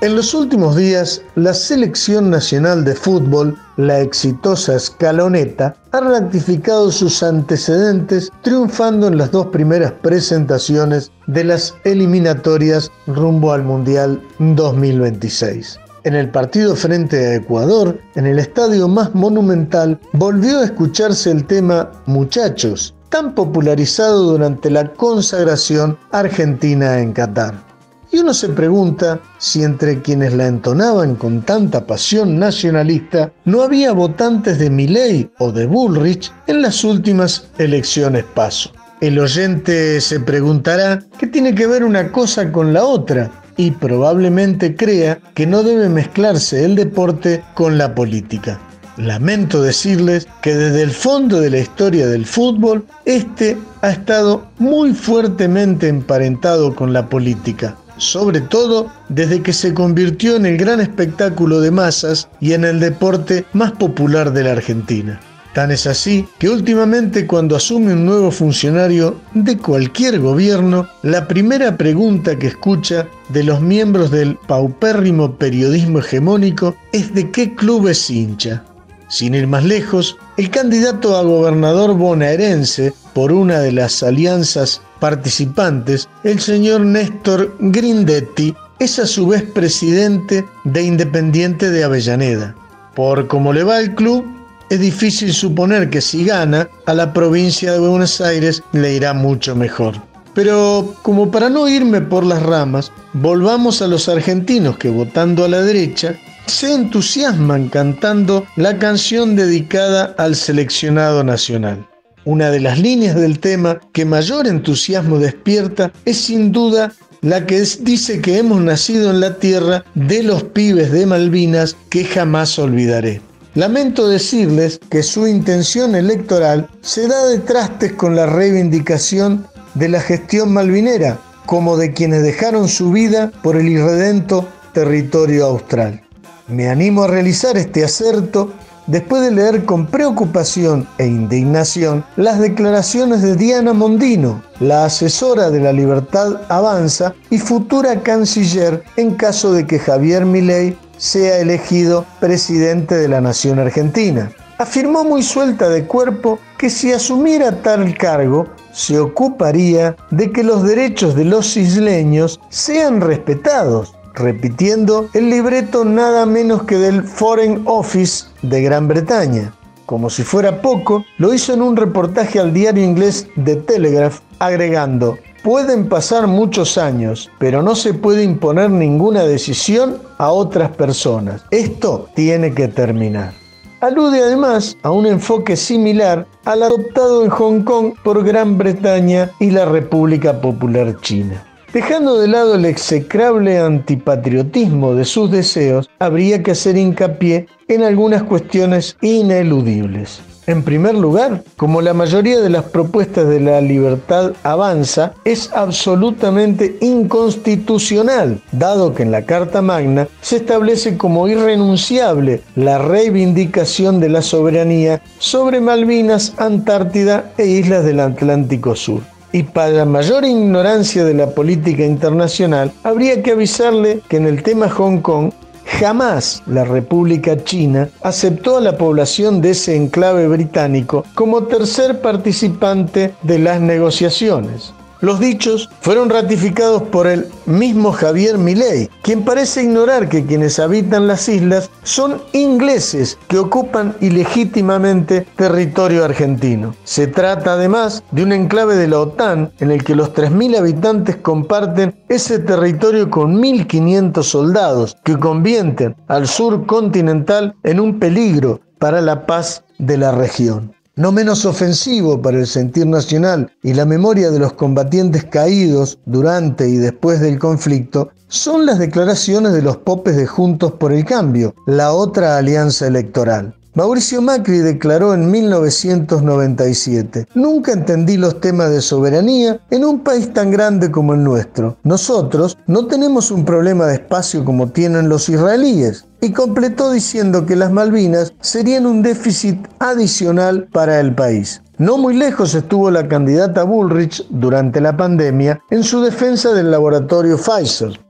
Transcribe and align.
En 0.00 0.14
los 0.14 0.32
últimos 0.32 0.76
días, 0.76 1.22
la 1.34 1.52
Selección 1.52 2.30
Nacional 2.30 2.84
de 2.84 2.94
Fútbol, 2.94 3.58
la 3.76 3.98
exitosa 3.98 4.76
Escaloneta, 4.76 5.74
ha 5.90 6.00
ratificado 6.00 6.92
sus 6.92 7.20
antecedentes 7.20 8.30
triunfando 8.42 9.08
en 9.08 9.18
las 9.18 9.32
dos 9.32 9.46
primeras 9.46 9.90
presentaciones 9.90 11.10
de 11.26 11.42
las 11.42 11.74
eliminatorias 11.82 12.92
rumbo 13.08 13.52
al 13.52 13.64
Mundial 13.64 14.22
2026. 14.38 15.80
En 16.04 16.14
el 16.14 16.30
partido 16.30 16.76
frente 16.76 17.16
a 17.16 17.34
Ecuador, 17.34 17.98
en 18.14 18.26
el 18.26 18.38
estadio 18.38 18.86
más 18.86 19.12
monumental, 19.16 19.98
volvió 20.12 20.60
a 20.60 20.64
escucharse 20.66 21.32
el 21.32 21.44
tema 21.44 21.90
Muchachos, 22.06 22.94
tan 23.08 23.34
popularizado 23.34 24.22
durante 24.22 24.70
la 24.70 24.92
consagración 24.92 25.98
argentina 26.12 27.00
en 27.00 27.12
Qatar. 27.12 27.67
Y 28.10 28.18
uno 28.18 28.32
se 28.32 28.48
pregunta 28.48 29.20
si 29.36 29.62
entre 29.62 30.00
quienes 30.00 30.32
la 30.32 30.46
entonaban 30.46 31.14
con 31.16 31.42
tanta 31.42 31.86
pasión 31.86 32.38
nacionalista 32.38 33.30
no 33.44 33.62
había 33.62 33.92
votantes 33.92 34.58
de 34.58 34.70
Milley 34.70 35.30
o 35.38 35.52
de 35.52 35.66
Bullrich 35.66 36.32
en 36.46 36.62
las 36.62 36.84
últimas 36.84 37.48
elecciones 37.58 38.24
paso. 38.34 38.72
El 39.02 39.18
oyente 39.18 40.00
se 40.00 40.20
preguntará 40.20 41.00
qué 41.18 41.26
tiene 41.26 41.54
que 41.54 41.66
ver 41.66 41.84
una 41.84 42.10
cosa 42.10 42.50
con 42.50 42.72
la 42.72 42.84
otra 42.84 43.30
y 43.58 43.72
probablemente 43.72 44.74
crea 44.74 45.20
que 45.34 45.46
no 45.46 45.62
debe 45.62 45.90
mezclarse 45.90 46.64
el 46.64 46.76
deporte 46.76 47.44
con 47.54 47.76
la 47.76 47.94
política. 47.94 48.58
Lamento 48.96 49.60
decirles 49.60 50.26
que 50.40 50.56
desde 50.56 50.82
el 50.82 50.90
fondo 50.92 51.40
de 51.40 51.50
la 51.50 51.58
historia 51.58 52.06
del 52.06 52.24
fútbol, 52.24 52.86
este 53.04 53.56
ha 53.82 53.90
estado 53.90 54.48
muy 54.58 54.94
fuertemente 54.94 55.88
emparentado 55.88 56.74
con 56.74 56.92
la 56.92 57.08
política 57.08 57.76
sobre 57.98 58.40
todo 58.40 58.90
desde 59.08 59.42
que 59.42 59.52
se 59.52 59.74
convirtió 59.74 60.36
en 60.36 60.46
el 60.46 60.56
gran 60.56 60.80
espectáculo 60.80 61.60
de 61.60 61.70
masas 61.70 62.28
y 62.40 62.54
en 62.54 62.64
el 62.64 62.80
deporte 62.80 63.44
más 63.52 63.72
popular 63.72 64.32
de 64.32 64.44
la 64.44 64.52
Argentina. 64.52 65.20
Tan 65.54 65.70
es 65.70 65.86
así 65.86 66.26
que 66.38 66.48
últimamente 66.48 67.26
cuando 67.26 67.56
asume 67.56 67.92
un 67.92 68.04
nuevo 68.04 68.30
funcionario 68.30 69.16
de 69.34 69.56
cualquier 69.58 70.20
gobierno, 70.20 70.86
la 71.02 71.26
primera 71.26 71.76
pregunta 71.76 72.38
que 72.38 72.48
escucha 72.48 73.08
de 73.30 73.42
los 73.42 73.60
miembros 73.60 74.10
del 74.10 74.36
paupérrimo 74.36 75.34
periodismo 75.36 75.98
hegemónico 75.98 76.76
es 76.92 77.12
de 77.14 77.30
qué 77.30 77.54
club 77.54 77.88
es 77.88 78.08
hincha. 78.08 78.64
Sin 79.08 79.34
ir 79.34 79.46
más 79.46 79.64
lejos, 79.64 80.16
el 80.36 80.50
candidato 80.50 81.16
a 81.16 81.22
gobernador 81.22 81.94
bonaerense 81.96 82.92
por 83.14 83.32
una 83.32 83.58
de 83.58 83.72
las 83.72 84.02
alianzas 84.02 84.82
participantes, 85.00 86.08
el 86.24 86.40
señor 86.40 86.82
Néstor 86.82 87.56
Grindetti, 87.58 88.54
es 88.78 88.98
a 88.98 89.06
su 89.06 89.26
vez 89.26 89.42
presidente 89.42 90.44
de 90.64 90.82
Independiente 90.82 91.70
de 91.70 91.84
Avellaneda. 91.84 92.54
Por 92.94 93.26
cómo 93.26 93.52
le 93.52 93.64
va 93.64 93.80
el 93.80 93.94
club, 93.94 94.24
es 94.70 94.80
difícil 94.80 95.32
suponer 95.32 95.88
que 95.90 96.00
si 96.00 96.24
gana, 96.24 96.68
a 96.86 96.94
la 96.94 97.12
provincia 97.12 97.72
de 97.72 97.78
Buenos 97.78 98.20
Aires 98.20 98.62
le 98.72 98.94
irá 98.94 99.14
mucho 99.14 99.56
mejor. 99.56 99.94
Pero 100.34 100.94
como 101.02 101.30
para 101.30 101.48
no 101.48 101.68
irme 101.68 102.00
por 102.00 102.24
las 102.24 102.42
ramas, 102.42 102.92
volvamos 103.14 103.82
a 103.82 103.88
los 103.88 104.08
argentinos 104.08 104.76
que 104.78 104.90
votando 104.90 105.44
a 105.44 105.48
la 105.48 105.62
derecha 105.62 106.14
se 106.46 106.72
entusiasman 106.72 107.68
cantando 107.68 108.46
la 108.56 108.78
canción 108.78 109.36
dedicada 109.36 110.14
al 110.16 110.36
seleccionado 110.36 111.24
nacional. 111.24 111.87
Una 112.28 112.50
de 112.50 112.60
las 112.60 112.78
líneas 112.78 113.16
del 113.16 113.38
tema 113.38 113.80
que 113.94 114.04
mayor 114.04 114.46
entusiasmo 114.46 115.18
despierta 115.18 115.90
es 116.04 116.18
sin 116.18 116.52
duda 116.52 116.92
la 117.22 117.46
que 117.46 117.64
dice 117.80 118.20
que 118.20 118.36
hemos 118.36 118.60
nacido 118.60 119.08
en 119.08 119.20
la 119.20 119.38
tierra 119.38 119.82
de 119.94 120.22
los 120.22 120.42
pibes 120.42 120.92
de 120.92 121.06
Malvinas 121.06 121.74
que 121.88 122.04
jamás 122.04 122.58
olvidaré. 122.58 123.22
Lamento 123.54 124.06
decirles 124.06 124.78
que 124.90 125.02
su 125.02 125.26
intención 125.26 125.94
electoral 125.94 126.68
se 126.82 127.08
da 127.08 127.24
de 127.28 127.38
trastes 127.38 127.94
con 127.94 128.14
la 128.14 128.26
reivindicación 128.26 129.46
de 129.72 129.88
la 129.88 130.02
gestión 130.02 130.52
malvinera, 130.52 131.18
como 131.46 131.78
de 131.78 131.94
quienes 131.94 132.22
dejaron 132.22 132.68
su 132.68 132.92
vida 132.92 133.32
por 133.42 133.56
el 133.56 133.70
irredento 133.70 134.46
territorio 134.74 135.46
austral. 135.46 136.02
Me 136.46 136.68
animo 136.68 137.04
a 137.04 137.08
realizar 137.08 137.56
este 137.56 137.84
acerto 137.84 138.52
después 138.88 139.22
de 139.22 139.30
leer 139.30 139.64
con 139.64 139.86
preocupación 139.86 140.88
e 140.98 141.06
indignación 141.06 142.04
las 142.16 142.40
declaraciones 142.40 143.22
de 143.22 143.36
Diana 143.36 143.72
Mondino, 143.72 144.42
la 144.58 144.86
asesora 144.86 145.50
de 145.50 145.60
la 145.60 145.72
Libertad 145.72 146.40
Avanza 146.48 147.14
y 147.30 147.38
futura 147.38 148.02
canciller 148.02 148.82
en 148.96 149.14
caso 149.14 149.52
de 149.52 149.66
que 149.66 149.78
Javier 149.78 150.24
Milei 150.24 150.76
sea 150.96 151.38
elegido 151.38 152.04
presidente 152.18 152.96
de 152.96 153.08
la 153.08 153.20
nación 153.20 153.60
argentina. 153.60 154.32
Afirmó 154.58 155.04
muy 155.04 155.22
suelta 155.22 155.68
de 155.68 155.84
cuerpo 155.84 156.40
que 156.58 156.68
si 156.68 156.92
asumiera 156.92 157.62
tal 157.62 157.96
cargo, 157.96 158.48
se 158.72 158.98
ocuparía 158.98 159.96
de 160.10 160.32
que 160.32 160.42
los 160.42 160.64
derechos 160.64 161.14
de 161.14 161.24
los 161.24 161.56
isleños 161.56 162.40
sean 162.48 163.00
respetados 163.00 163.94
repitiendo 164.18 165.08
el 165.14 165.30
libreto 165.30 165.84
nada 165.84 166.26
menos 166.26 166.64
que 166.64 166.76
del 166.76 167.02
Foreign 167.02 167.62
Office 167.66 168.26
de 168.42 168.62
Gran 168.62 168.88
Bretaña. 168.88 169.52
Como 169.86 170.10
si 170.10 170.22
fuera 170.22 170.60
poco, 170.60 171.04
lo 171.16 171.32
hizo 171.32 171.54
en 171.54 171.62
un 171.62 171.76
reportaje 171.76 172.38
al 172.38 172.52
diario 172.52 172.84
inglés 172.84 173.26
The 173.42 173.56
Telegraph, 173.56 174.20
agregando, 174.38 175.18
pueden 175.42 175.88
pasar 175.88 176.26
muchos 176.26 176.76
años, 176.76 177.30
pero 177.38 177.62
no 177.62 177.74
se 177.74 177.94
puede 177.94 178.22
imponer 178.22 178.70
ninguna 178.70 179.24
decisión 179.24 179.98
a 180.18 180.30
otras 180.30 180.70
personas. 180.72 181.44
Esto 181.50 182.08
tiene 182.14 182.52
que 182.52 182.68
terminar. 182.68 183.32
Alude 183.80 184.22
además 184.22 184.76
a 184.82 184.90
un 184.90 185.06
enfoque 185.06 185.56
similar 185.56 186.26
al 186.44 186.64
adoptado 186.64 187.24
en 187.24 187.30
Hong 187.30 187.62
Kong 187.62 187.94
por 188.02 188.24
Gran 188.24 188.58
Bretaña 188.58 189.30
y 189.38 189.52
la 189.52 189.64
República 189.66 190.40
Popular 190.40 191.00
China. 191.00 191.47
Dejando 191.72 192.18
de 192.18 192.28
lado 192.28 192.54
el 192.54 192.64
execrable 192.64 193.58
antipatriotismo 193.58 194.94
de 194.94 195.04
sus 195.04 195.30
deseos, 195.30 195.90
habría 195.98 196.42
que 196.42 196.52
hacer 196.52 196.78
hincapié 196.78 197.46
en 197.68 197.82
algunas 197.82 198.22
cuestiones 198.22 198.96
ineludibles. 199.02 200.20
En 200.46 200.62
primer 200.62 200.94
lugar, 200.94 201.44
como 201.58 201.82
la 201.82 201.92
mayoría 201.92 202.40
de 202.40 202.48
las 202.48 202.64
propuestas 202.64 203.28
de 203.28 203.38
la 203.38 203.60
libertad 203.60 204.32
avanza, 204.44 205.12
es 205.26 205.52
absolutamente 205.52 206.78
inconstitucional, 206.80 208.40
dado 208.52 208.94
que 208.94 209.02
en 209.02 209.10
la 209.10 209.26
Carta 209.26 209.60
Magna 209.60 210.08
se 210.22 210.36
establece 210.36 210.96
como 210.96 211.28
irrenunciable 211.28 212.40
la 212.56 212.78
reivindicación 212.78 214.00
de 214.00 214.08
la 214.08 214.22
soberanía 214.22 215.02
sobre 215.18 215.60
Malvinas, 215.60 216.32
Antártida 216.38 217.30
e 217.36 217.46
islas 217.46 217.84
del 217.84 218.00
Atlántico 218.00 218.74
Sur. 218.74 219.02
Y 219.32 219.42
para 219.42 219.70
la 219.70 219.84
mayor 219.84 220.24
ignorancia 220.24 221.04
de 221.04 221.14
la 221.14 221.30
política 221.30 221.84
internacional, 221.84 222.72
habría 222.82 223.22
que 223.22 223.32
avisarle 223.32 224.00
que 224.08 224.16
en 224.16 224.26
el 224.26 224.42
tema 224.42 224.68
Hong 224.68 225.00
Kong 225.00 225.30
Jamás 225.68 226.42
la 226.46 226.64
República 226.64 227.36
China 227.44 227.88
aceptó 228.02 228.56
a 228.56 228.60
la 228.60 228.78
población 228.78 229.40
de 229.40 229.50
ese 229.50 229.76
enclave 229.76 230.26
británico 230.26 231.04
como 231.14 231.44
tercer 231.44 232.00
participante 232.00 233.14
de 233.22 233.38
las 233.38 233.60
negociaciones. 233.60 234.72
Los 235.00 235.20
dichos 235.20 235.70
fueron 235.80 236.10
ratificados 236.10 236.82
por 236.82 237.06
el 237.06 237.28
mismo 237.46 237.92
Javier 237.92 238.36
Milei, 238.36 238.90
quien 239.02 239.24
parece 239.24 239.62
ignorar 239.62 240.08
que 240.08 240.26
quienes 240.26 240.58
habitan 240.58 241.06
las 241.06 241.28
islas 241.28 241.70
son 241.84 242.20
ingleses 242.32 243.16
que 243.28 243.38
ocupan 243.38 243.94
ilegítimamente 244.00 245.26
territorio 245.36 246.04
argentino. 246.04 246.74
Se 246.82 247.06
trata 247.06 247.52
además 247.52 248.02
de 248.10 248.24
un 248.24 248.32
enclave 248.32 248.74
de 248.74 248.88
la 248.88 249.00
OTAN 249.00 249.52
en 249.60 249.70
el 249.70 249.84
que 249.84 249.94
los 249.94 250.12
3.000 250.14 250.58
habitantes 250.58 251.16
comparten 251.16 251.94
ese 252.08 252.40
territorio 252.40 253.08
con 253.08 253.40
1.500 253.40 254.22
soldados 254.22 254.96
que 255.04 255.16
convierten 255.16 255.94
al 256.08 256.26
sur 256.26 256.66
continental 256.66 257.54
en 257.62 257.78
un 257.78 258.00
peligro 258.00 258.60
para 258.78 259.00
la 259.00 259.26
paz 259.26 259.64
de 259.78 259.96
la 259.96 260.12
región. 260.12 260.74
No 260.98 261.12
menos 261.12 261.44
ofensivo 261.44 262.20
para 262.20 262.38
el 262.38 262.46
sentir 262.48 262.84
nacional 262.84 263.52
y 263.62 263.72
la 263.72 263.84
memoria 263.84 264.32
de 264.32 264.40
los 264.40 264.54
combatientes 264.54 265.24
caídos 265.26 266.00
durante 266.06 266.68
y 266.68 266.76
después 266.76 267.20
del 267.20 267.38
conflicto 267.38 268.10
son 268.26 268.66
las 268.66 268.80
declaraciones 268.80 269.52
de 269.52 269.62
los 269.62 269.76
popes 269.76 270.16
de 270.16 270.26
Juntos 270.26 270.72
por 270.72 270.92
el 270.92 271.04
Cambio, 271.04 271.54
la 271.66 271.92
otra 271.92 272.36
alianza 272.36 272.88
electoral. 272.88 273.54
Mauricio 273.74 274.20
Macri 274.20 274.58
declaró 274.58 275.14
en 275.14 275.30
1997, 275.30 277.28
nunca 277.36 277.70
entendí 277.70 278.16
los 278.16 278.40
temas 278.40 278.70
de 278.70 278.82
soberanía 278.82 279.60
en 279.70 279.84
un 279.84 280.00
país 280.00 280.32
tan 280.32 280.50
grande 280.50 280.90
como 280.90 281.14
el 281.14 281.22
nuestro. 281.22 281.76
Nosotros 281.84 282.58
no 282.66 282.88
tenemos 282.88 283.30
un 283.30 283.44
problema 283.44 283.86
de 283.86 283.94
espacio 283.94 284.44
como 284.44 284.72
tienen 284.72 285.08
los 285.08 285.28
israelíes. 285.28 286.07
Y 286.20 286.32
completó 286.32 286.90
diciendo 286.90 287.46
que 287.46 287.54
las 287.54 287.70
Malvinas 287.70 288.34
serían 288.40 288.86
un 288.86 289.02
déficit 289.02 289.66
adicional 289.78 290.64
para 290.72 290.98
el 290.98 291.14
país. 291.14 291.62
No 291.78 291.96
muy 291.96 292.16
lejos 292.16 292.54
estuvo 292.54 292.90
la 292.90 293.06
candidata 293.06 293.62
Bullrich 293.62 294.26
durante 294.28 294.80
la 294.80 294.96
pandemia 294.96 295.60
en 295.70 295.84
su 295.84 296.02
defensa 296.02 296.52
del 296.52 296.72
laboratorio 296.72 297.36
Pfizer. 297.38 298.00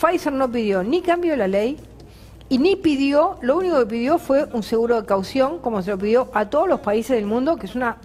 Pfizer 0.00 0.32
no 0.32 0.50
pidió 0.50 0.82
ni 0.82 1.02
cambio 1.02 1.32
de 1.32 1.36
la 1.36 1.48
ley, 1.48 1.78
y 2.48 2.58
ni 2.58 2.74
pidió, 2.74 3.36
lo 3.42 3.58
único 3.58 3.78
que 3.78 3.86
pidió 3.86 4.18
fue 4.18 4.44
un 4.52 4.62
seguro 4.62 5.00
de 5.00 5.06
caución, 5.06 5.58
como 5.60 5.82
se 5.82 5.90
lo 5.90 5.98
pidió 5.98 6.28
a 6.34 6.50
todos 6.50 6.68
los 6.68 6.80
países 6.80 7.14
del 7.14 7.26
mundo, 7.26 7.56
que 7.56 7.66
es 7.66 7.76
una 7.76 7.98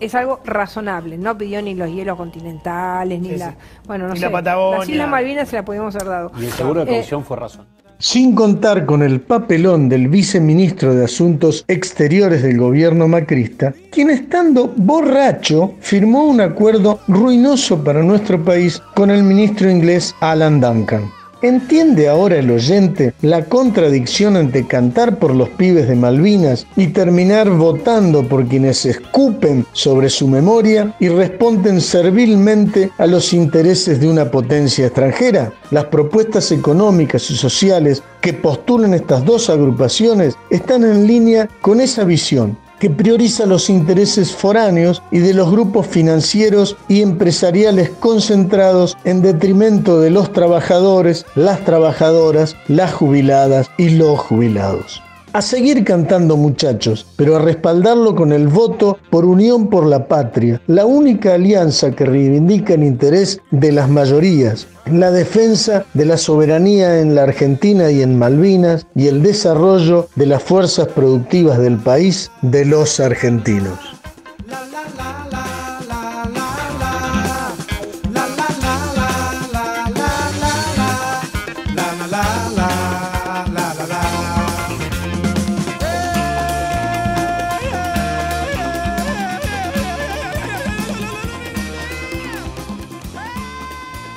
es 0.00 0.14
algo 0.14 0.40
razonable. 0.44 1.16
No 1.16 1.36
pidió 1.36 1.62
ni 1.62 1.74
los 1.74 1.88
hielos 1.88 2.16
continentales, 2.16 3.20
ni 3.20 3.36
la, 3.36 3.56
bueno, 3.86 4.08
no 4.08 4.14
sé, 4.14 4.22
la 4.22 4.32
Patagonia. 4.32 4.78
Las 4.78 4.88
Islas 4.88 5.08
Malvinas 5.08 5.48
se 5.48 5.56
la 5.56 5.64
podíamos 5.64 5.94
haber 5.96 6.08
dado. 6.08 6.32
Y 6.38 6.44
el 6.44 6.52
seguro 6.52 6.84
de 6.84 6.92
Eh, 6.92 6.94
caución 6.96 7.24
fue 7.24 7.36
razón. 7.36 7.66
Sin 8.04 8.34
contar 8.34 8.84
con 8.84 9.02
el 9.02 9.22
papelón 9.22 9.88
del 9.88 10.08
viceministro 10.08 10.94
de 10.94 11.06
Asuntos 11.06 11.64
Exteriores 11.68 12.42
del 12.42 12.58
gobierno 12.58 13.08
macrista, 13.08 13.72
quien 13.90 14.10
estando 14.10 14.70
borracho 14.76 15.72
firmó 15.80 16.26
un 16.26 16.42
acuerdo 16.42 17.00
ruinoso 17.08 17.82
para 17.82 18.02
nuestro 18.02 18.44
país 18.44 18.82
con 18.94 19.10
el 19.10 19.22
ministro 19.22 19.70
inglés 19.70 20.14
Alan 20.20 20.60
Duncan. 20.60 21.10
¿Entiende 21.44 22.08
ahora 22.08 22.36
el 22.38 22.50
oyente 22.50 23.12
la 23.20 23.44
contradicción 23.44 24.38
entre 24.38 24.66
cantar 24.66 25.18
por 25.18 25.34
los 25.34 25.50
pibes 25.50 25.86
de 25.86 25.94
Malvinas 25.94 26.66
y 26.74 26.86
terminar 26.86 27.50
votando 27.50 28.26
por 28.26 28.48
quienes 28.48 28.86
escupen 28.86 29.66
sobre 29.74 30.08
su 30.08 30.26
memoria 30.26 30.96
y 31.00 31.08
responden 31.10 31.82
servilmente 31.82 32.90
a 32.96 33.06
los 33.06 33.34
intereses 33.34 34.00
de 34.00 34.08
una 34.08 34.30
potencia 34.30 34.86
extranjera? 34.86 35.52
Las 35.70 35.84
propuestas 35.84 36.50
económicas 36.50 37.30
y 37.30 37.36
sociales 37.36 38.02
que 38.22 38.32
postulan 38.32 38.94
estas 38.94 39.22
dos 39.26 39.50
agrupaciones 39.50 40.38
están 40.48 40.82
en 40.82 41.06
línea 41.06 41.46
con 41.60 41.82
esa 41.82 42.04
visión 42.04 42.56
que 42.78 42.90
prioriza 42.90 43.46
los 43.46 43.70
intereses 43.70 44.32
foráneos 44.32 45.02
y 45.10 45.18
de 45.18 45.34
los 45.34 45.50
grupos 45.50 45.86
financieros 45.86 46.76
y 46.88 47.02
empresariales 47.02 47.90
concentrados 48.00 48.96
en 49.04 49.22
detrimento 49.22 50.00
de 50.00 50.10
los 50.10 50.32
trabajadores, 50.32 51.26
las 51.34 51.64
trabajadoras, 51.64 52.56
las 52.68 52.92
jubiladas 52.92 53.70
y 53.78 53.90
los 53.90 54.18
jubilados. 54.18 55.02
A 55.34 55.42
seguir 55.42 55.82
cantando 55.82 56.36
muchachos, 56.36 57.04
pero 57.16 57.34
a 57.34 57.40
respaldarlo 57.40 58.14
con 58.14 58.30
el 58.30 58.46
voto 58.46 58.98
por 59.10 59.24
Unión 59.24 59.68
por 59.68 59.84
la 59.84 60.06
Patria, 60.06 60.62
la 60.68 60.86
única 60.86 61.34
alianza 61.34 61.90
que 61.90 62.04
reivindica 62.04 62.74
el 62.74 62.84
interés 62.84 63.40
de 63.50 63.72
las 63.72 63.88
mayorías, 63.88 64.68
la 64.86 65.10
defensa 65.10 65.86
de 65.92 66.04
la 66.04 66.18
soberanía 66.18 67.00
en 67.00 67.16
la 67.16 67.24
Argentina 67.24 67.90
y 67.90 68.02
en 68.02 68.16
Malvinas 68.16 68.86
y 68.94 69.08
el 69.08 69.24
desarrollo 69.24 70.06
de 70.14 70.26
las 70.26 70.40
fuerzas 70.40 70.86
productivas 70.86 71.58
del 71.58 71.78
país 71.78 72.30
de 72.42 72.64
los 72.64 73.00
argentinos. 73.00 73.93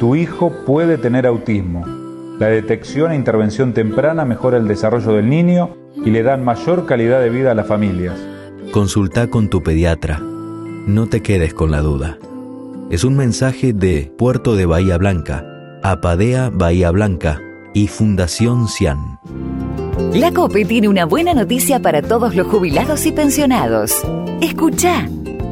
Tu 0.00 0.16
hijo 0.16 0.50
puede 0.64 0.96
tener 0.96 1.26
autismo. 1.26 1.84
La 2.38 2.46
detección 2.46 3.12
e 3.12 3.16
intervención 3.16 3.74
temprana 3.74 4.24
mejora 4.24 4.56
el 4.56 4.66
desarrollo 4.66 5.12
del 5.12 5.28
niño 5.28 5.76
y 5.94 6.08
le 6.08 6.22
dan 6.22 6.42
mayor 6.42 6.86
calidad 6.86 7.20
de 7.20 7.28
vida 7.28 7.50
a 7.50 7.54
las 7.54 7.66
familias. 7.66 8.18
Consulta 8.72 9.26
con 9.26 9.50
tu 9.50 9.62
pediatra. 9.62 10.18
No 10.18 11.06
te 11.06 11.20
quedes 11.20 11.52
con 11.52 11.70
la 11.70 11.82
duda. 11.82 12.16
Es 12.88 13.04
un 13.04 13.14
mensaje 13.14 13.74
de 13.74 14.10
Puerto 14.16 14.56
de 14.56 14.64
Bahía 14.64 14.96
Blanca, 14.96 15.44
Apadea 15.82 16.48
Bahía 16.48 16.90
Blanca 16.92 17.38
y 17.74 17.88
Fundación 17.88 18.68
Cian. 18.68 19.18
La 20.14 20.32
COPE 20.32 20.64
tiene 20.64 20.88
una 20.88 21.04
buena 21.04 21.34
noticia 21.34 21.82
para 21.82 22.00
todos 22.00 22.34
los 22.34 22.46
jubilados 22.46 23.04
y 23.04 23.12
pensionados. 23.12 24.00
Escucha. 24.40 25.06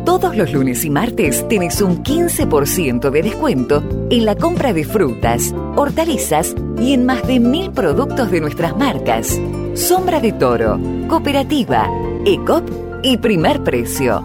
Todos 0.07 0.35
los 0.35 0.55
lunes 0.55 0.87
y 0.87 0.91
martes 0.91 1.47
tenés 1.49 1.83
un 1.83 2.03
15% 2.03 3.11
de 3.11 3.23
descuento 3.23 3.83
en 4.11 4.25
la 4.25 4.37
compra 4.37 4.73
de 4.73 4.85
frutas, 4.85 5.55
hortalizas 5.77 6.55
y 6.81 6.95
en 6.95 7.05
más 7.05 7.27
de 7.27 7.41
mil 7.41 7.73
productos 7.73 8.31
de 8.31 8.41
nuestras 8.41 8.75
marcas. 8.77 9.39
Sombra 9.75 10.21
de 10.21 10.33
Toro, 10.33 10.81
Cooperativa, 11.09 11.91
ECOP 12.25 12.71
y 13.03 13.17
Primer 13.19 13.63
Precio. 13.63 14.25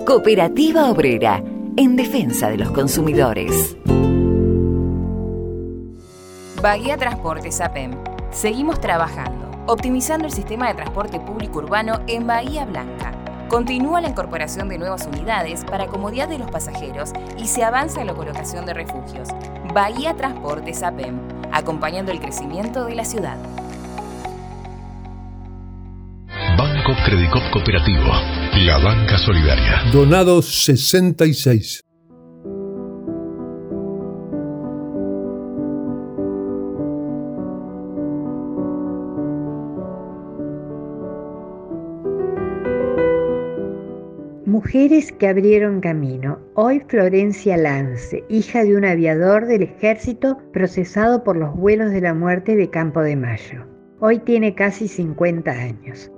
Cooperativa 0.05 0.91
Obrera, 0.91 1.43
en 1.77 1.97
defensa 1.97 2.49
de 2.49 2.59
los 2.59 2.71
consumidores. 2.71 3.77
Bahía 6.63 6.97
Transportes 6.97 7.61
APEM. 7.61 7.93
Seguimos 8.31 8.81
trabajando, 8.81 9.51
optimizando 9.67 10.27
el 10.27 10.33
sistema 10.33 10.69
de 10.69 10.75
transporte 10.75 11.21
público 11.21 11.59
urbano 11.59 12.01
en 12.07 12.27
Bahía 12.27 12.65
Blanca. 12.65 13.13
Continúa 13.49 14.01
la 14.01 14.09
incorporación 14.09 14.69
de 14.69 14.79
nuevas 14.79 15.07
unidades 15.07 15.65
para 15.65 15.87
comodidad 15.87 16.29
de 16.29 16.39
los 16.39 16.51
pasajeros 16.51 17.13
y 17.39 17.47
se 17.47 17.63
avanza 17.63 18.01
en 18.01 18.07
la 18.07 18.15
colocación 18.15 18.65
de 18.65 18.75
refugios. 18.75 19.29
Bahía 19.75 20.15
Transportes 20.15 20.83
APEM, 20.83 21.21
acompañando 21.53 22.11
el 22.11 22.21
crecimiento 22.21 22.87
de 22.87 22.95
la 22.95 23.05
ciudad. 23.05 23.37
Banco 26.57 26.93
Credicop 27.05 27.43
Cooperativo, 27.53 28.11
la 28.55 28.79
banca 28.79 29.19
solidaria. 29.19 29.83
Donado 29.93 30.41
66. 30.41 31.86
Mujeres 44.57 45.13
que 45.13 45.29
abrieron 45.29 45.83
camino. 45.83 46.41
Hoy 46.55 46.81
Florencia 46.89 47.59
Lance, 47.59 48.25
hija 48.31 48.65
de 48.65 48.75
un 48.75 48.87
aviador 48.87 49.45
del 49.45 49.65
ejército 49.65 50.39
procesado 50.51 51.25
por 51.25 51.37
los 51.37 51.55
vuelos 51.55 51.91
de 51.91 52.01
la 52.01 52.15
muerte 52.15 52.57
de 52.57 52.71
Campo 52.71 53.03
de 53.03 53.17
Mayo. 53.17 53.67
Hoy 54.01 54.19
tiene 54.19 54.55
casi 54.55 54.89
50 54.89 55.51
años. 55.51 56.11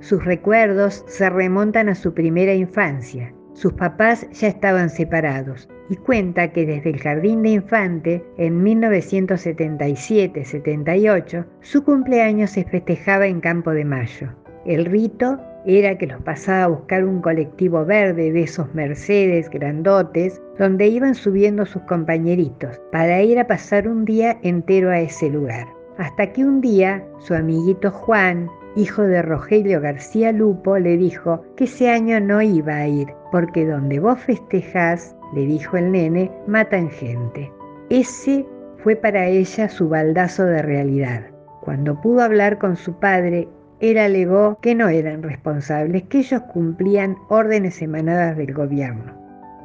Sus 0.00 0.24
recuerdos 0.24 1.04
se 1.06 1.30
remontan 1.30 1.88
a 1.88 1.94
su 1.94 2.12
primera 2.12 2.52
infancia. 2.52 3.32
Sus 3.52 3.74
papás 3.74 4.28
ya 4.32 4.48
estaban 4.48 4.90
separados 4.90 5.68
y 5.88 5.94
cuenta 5.94 6.50
que 6.50 6.66
desde 6.66 6.90
el 6.90 6.98
jardín 6.98 7.42
de 7.42 7.50
infante, 7.50 8.24
en 8.38 8.64
1977-78, 8.64 11.46
su 11.60 11.84
cumpleaños 11.84 12.50
se 12.50 12.64
festejaba 12.64 13.28
en 13.28 13.40
Campo 13.40 13.70
de 13.70 13.84
Mayo. 13.84 14.34
El 14.66 14.84
rito 14.84 15.38
era 15.66 15.96
que 15.96 16.06
los 16.06 16.20
pasaba 16.22 16.64
a 16.64 16.68
buscar 16.68 17.04
un 17.04 17.20
colectivo 17.20 17.84
verde 17.84 18.32
de 18.32 18.42
esos 18.42 18.72
Mercedes 18.74 19.48
grandotes 19.50 20.40
donde 20.58 20.86
iban 20.86 21.14
subiendo 21.14 21.64
sus 21.66 21.82
compañeritos 21.82 22.80
para 22.92 23.22
ir 23.22 23.38
a 23.38 23.46
pasar 23.46 23.88
un 23.88 24.04
día 24.04 24.38
entero 24.42 24.90
a 24.90 25.00
ese 25.00 25.30
lugar. 25.30 25.66
Hasta 25.98 26.32
que 26.32 26.44
un 26.44 26.60
día 26.60 27.04
su 27.18 27.34
amiguito 27.34 27.90
Juan, 27.90 28.48
hijo 28.76 29.02
de 29.02 29.22
Rogelio 29.22 29.80
García 29.80 30.32
Lupo, 30.32 30.78
le 30.78 30.96
dijo 30.96 31.44
que 31.56 31.64
ese 31.64 31.88
año 31.90 32.20
no 32.20 32.42
iba 32.42 32.76
a 32.76 32.88
ir, 32.88 33.08
porque 33.30 33.64
donde 33.64 34.00
vos 34.00 34.18
festejás, 34.20 35.16
le 35.34 35.46
dijo 35.46 35.76
el 35.76 35.92
nene, 35.92 36.30
matan 36.46 36.90
gente. 36.90 37.50
Ese 37.90 38.44
fue 38.78 38.96
para 38.96 39.26
ella 39.26 39.68
su 39.68 39.88
baldazo 39.88 40.44
de 40.44 40.62
realidad. 40.62 41.22
Cuando 41.60 42.00
pudo 42.00 42.22
hablar 42.22 42.58
con 42.58 42.76
su 42.76 42.92
padre 42.98 43.48
él 43.80 43.98
alegó 43.98 44.58
que 44.60 44.74
no 44.74 44.88
eran 44.88 45.22
responsables, 45.22 46.04
que 46.04 46.18
ellos 46.18 46.42
cumplían 46.52 47.16
órdenes 47.28 47.82
emanadas 47.82 48.36
del 48.36 48.54
gobierno. 48.54 49.12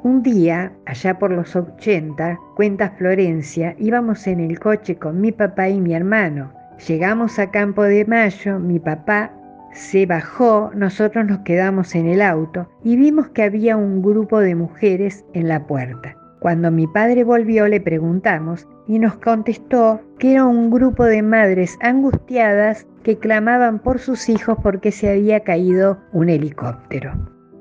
Un 0.04 0.24
día, 0.24 0.72
allá 0.86 1.20
por 1.20 1.32
los 1.32 1.56
80, 1.56 2.40
cuenta 2.56 2.92
Florencia, 2.92 3.76
íbamos 3.78 4.28
en 4.28 4.40
el 4.40 4.60
coche 4.60 4.96
con 4.96 5.20
mi 5.20 5.32
papá 5.32 5.68
y 5.70 5.82
mi 5.82 5.94
hermano. 5.94 6.54
Llegamos 6.88 7.38
a 7.38 7.52
Campo 7.52 7.84
de 7.84 8.06
Mayo, 8.06 8.60
mi 8.60 8.80
papá 8.80 9.34
se 9.74 10.06
bajó, 10.06 10.72
nosotros 10.74 11.26
nos 11.26 11.40
quedamos 11.40 11.96
en 11.96 12.08
el 12.08 12.22
auto 12.22 12.70
y 12.84 12.96
vimos 12.96 13.30
que 13.30 13.44
había 13.44 13.78
un 13.78 14.02
grupo 14.02 14.40
de 14.40 14.56
mujeres 14.56 15.26
en 15.34 15.48
la 15.48 15.68
puerta. 15.68 16.16
Cuando 16.40 16.72
mi 16.72 16.88
padre 16.88 17.24
volvió 17.24 17.68
le 17.68 17.82
preguntamos 17.82 18.68
y 18.90 18.98
nos 18.98 19.16
contestó 19.18 20.02
que 20.18 20.34
era 20.34 20.46
un 20.46 20.72
grupo 20.72 21.06
de 21.06 21.22
madres 21.22 21.78
angustiadas 21.80 22.88
que 23.04 23.20
clamaban 23.20 23.78
por 23.78 24.00
sus 24.00 24.28
hijos 24.30 24.58
porque 24.64 24.92
se 24.92 25.12
había 25.12 25.42
caído 25.42 26.00
un 26.12 26.28
helicóptero. 26.28 27.14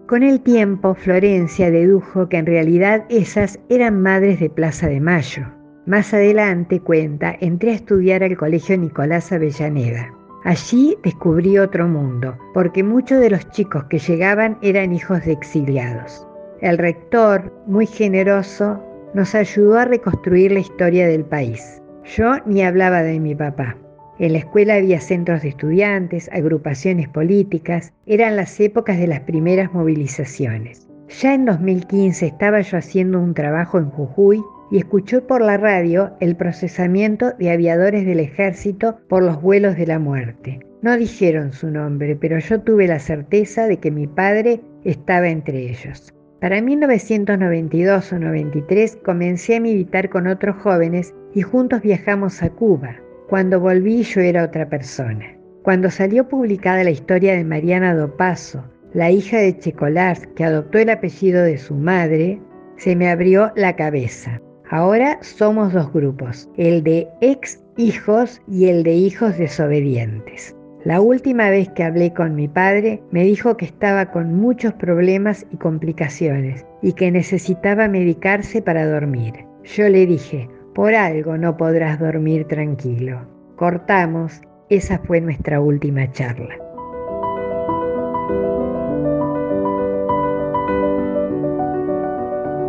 Con 0.07 0.23
el 0.23 0.41
tiempo, 0.41 0.95
Florencia 0.95 1.71
dedujo 1.71 2.31
que 2.31 2.39
en 2.39 2.47
realidad 2.47 3.05
esas 3.11 3.61
eran 3.69 4.01
madres 4.01 4.41
de 4.41 4.49
Plaza 4.49 4.89
de 4.89 5.01
Mayo. 5.01 5.47
Más 5.85 6.15
adelante, 6.15 6.81
cuenta, 6.81 7.37
entré 7.41 7.73
a 7.73 7.75
estudiar 7.75 8.25
al 8.25 8.39
Colegio 8.39 8.79
Nicolás 8.79 9.31
Avellaneda. 9.31 10.11
Allí 10.45 10.97
descubrí 11.05 11.59
otro 11.59 11.87
mundo, 11.89 12.39
porque 12.55 12.83
muchos 12.83 13.21
de 13.21 13.29
los 13.29 13.47
chicos 13.51 13.85
que 13.91 13.99
llegaban 13.99 14.57
eran 14.63 14.95
hijos 14.95 15.23
de 15.27 15.33
exiliados. 15.33 16.27
El 16.63 16.79
rector, 16.79 17.53
muy 17.67 17.85
generoso, 17.85 18.83
nos 19.19 19.35
ayudó 19.35 19.77
a 19.77 19.85
reconstruir 19.85 20.53
la 20.53 20.61
historia 20.61 21.09
del 21.09 21.25
país. 21.25 21.83
Yo 22.05 22.37
ni 22.47 22.63
hablaba 22.63 23.03
de 23.03 23.19
mi 23.19 23.35
papá. 23.35 23.77
En 24.21 24.33
la 24.33 24.39
escuela 24.39 24.77
había 24.77 25.01
centros 25.01 25.43
de 25.43 25.49
estudiantes, 25.49 26.31
agrupaciones 26.33 27.09
políticas, 27.09 27.93
eran 28.07 28.37
las 28.37 28.61
épocas 28.61 28.97
de 28.97 29.09
las 29.09 29.19
primeras 29.23 29.75
movilizaciones. 29.75 30.87
Ya 31.21 31.35
en 31.35 31.47
2015 31.47 32.27
estaba 32.27 32.61
yo 32.61 32.79
haciendo 32.79 33.19
un 33.19 33.35
trabajo 33.35 33.79
en 33.79 33.91
Jujuy 33.91 34.41
y 34.71 34.79
escuché 34.79 35.21
por 35.21 35.41
la 35.41 35.57
radio 35.57 36.13
el 36.21 36.37
procesamiento 36.37 37.33
de 37.33 37.51
aviadores 37.51 38.07
del 38.07 38.21
ejército 38.21 39.01
por 39.09 39.25
los 39.25 39.43
vuelos 39.43 39.77
de 39.77 39.87
la 39.89 39.99
muerte. 39.99 40.61
No 40.81 40.97
dijeron 40.97 41.53
su 41.53 41.73
nombre, 41.73 42.15
pero 42.15 42.39
yo 42.39 42.61
tuve 42.61 42.87
la 42.87 43.01
certeza 43.01 43.67
de 43.67 43.79
que 43.79 43.91
mi 43.91 44.07
padre 44.07 44.61
estaba 44.85 45.29
entre 45.29 45.71
ellos. 45.71 46.15
Para 46.41 46.63
1992 46.63 48.13
o 48.13 48.19
93 48.21 48.99
comencé 49.05 49.57
a 49.57 49.61
militar 49.61 50.09
con 50.09 50.29
otros 50.29 50.55
jóvenes 50.63 51.13
y 51.35 51.43
juntos 51.43 51.83
viajamos 51.83 52.43
a 52.45 52.51
Cuba. 52.51 52.95
Cuando 53.29 53.59
volví 53.59 54.05
yo 54.05 54.21
era 54.21 54.45
otra 54.45 54.69
persona. 54.69 55.37
Cuando 55.65 55.91
salió 55.91 56.29
publicada 56.29 56.85
la 56.85 56.91
historia 56.91 57.35
de 57.35 57.43
Mariana 57.43 57.93
Dopaso, 57.93 58.63
la 58.95 59.11
hija 59.11 59.39
de 59.39 59.59
Checolás 59.59 60.29
que 60.37 60.45
adoptó 60.45 60.79
el 60.79 60.91
apellido 60.91 61.43
de 61.43 61.59
su 61.59 61.75
madre, 61.75 62.41
se 62.77 62.95
me 62.95 63.11
abrió 63.11 63.51
la 63.57 63.75
cabeza. 63.75 64.41
Ahora 64.71 65.19
somos 65.23 65.73
dos 65.73 65.93
grupos, 65.93 66.49
el 66.57 66.85
de 66.85 67.09
ex 67.21 67.61
hijos 67.77 68.41
y 68.47 68.69
el 68.69 68.85
de 68.85 68.93
hijos 68.93 69.37
desobedientes. 69.37 70.55
La 70.89 71.03
última 71.03 71.51
vez 71.51 71.69
que 71.69 71.85
hablé 71.85 72.15
con 72.15 72.35
mi 72.35 72.49
padre 72.49 73.03
me 73.11 73.23
dijo 73.23 73.59
que 73.59 73.67
estaba 73.67 74.11
con 74.11 74.33
muchos 74.33 74.73
problemas 74.73 75.45
y 75.51 75.59
complicaciones 75.59 76.65
y 76.81 76.95
que 76.95 77.11
necesitaba 77.11 77.89
medicarse 77.89 78.63
para 78.63 78.87
dormir. 78.87 79.35
Yo 79.65 79.87
le 79.91 80.07
dije, 80.07 80.49
por 80.75 80.95
algo 80.95 81.37
no 81.37 81.59
podrás 81.59 82.01
dormir 82.01 82.47
tranquilo. 82.47 83.21
Cortamos, 83.57 84.41
esa 84.71 84.99
fue 85.01 85.21
nuestra 85.21 85.61
última 85.61 86.11
charla. 86.11 86.57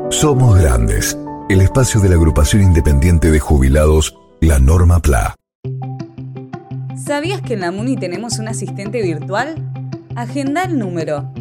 Somos 0.09 0.59
Grandes, 0.61 1.17
el 1.47 1.61
espacio 1.61 2.01
de 2.01 2.09
la 2.09 2.15
agrupación 2.15 2.63
independiente 2.63 3.31
de 3.31 3.39
jubilados, 3.39 4.13
la 4.41 4.59
Norma 4.59 4.99
PLA. 4.99 5.35
¿Sabías 7.05 7.41
que 7.41 7.53
en 7.53 7.61
la 7.61 7.71
MUNI 7.71 7.95
tenemos 7.95 8.39
un 8.39 8.49
asistente 8.49 9.01
virtual? 9.01 9.55
Agenda 10.15 10.63
el 10.63 10.77
número 10.77 11.31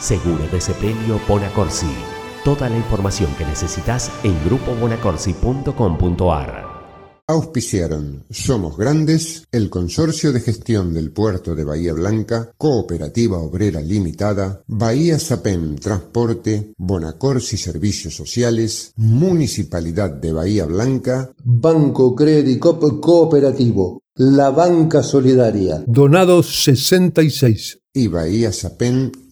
Seguro 0.00 0.46
de 0.50 0.58
ese 0.58 0.72
premio 0.74 1.20
Bonacorsi. 1.28 1.86
Toda 2.44 2.68
la 2.70 2.76
información 2.76 3.32
que 3.36 3.44
necesitas 3.44 4.10
en 4.24 4.34
grupobonacorsi.com.ar. 4.46 6.70
Auspiciaron 7.26 8.24
Somos 8.30 8.76
Grandes, 8.76 9.46
el 9.52 9.70
Consorcio 9.70 10.32
de 10.32 10.40
Gestión 10.40 10.92
del 10.92 11.12
Puerto 11.12 11.54
de 11.54 11.62
Bahía 11.62 11.92
Blanca, 11.92 12.50
Cooperativa 12.56 13.38
Obrera 13.38 13.80
Limitada, 13.80 14.64
Bahía 14.66 15.16
Sapen 15.18 15.76
Transporte, 15.76 16.72
Bonacorsi 16.76 17.56
Servicios 17.56 18.16
Sociales, 18.16 18.92
Municipalidad 18.96 20.10
de 20.10 20.32
Bahía 20.32 20.64
Blanca, 20.64 21.30
Banco 21.44 22.16
Credicop 22.16 23.00
Cooperativo, 23.00 24.02
La 24.16 24.50
Banca 24.50 25.04
Solidaria, 25.04 25.84
Donados 25.86 26.64
66 26.64 27.78
y 27.92 28.08
Bahía 28.08 28.50
Sapen 28.50 29.12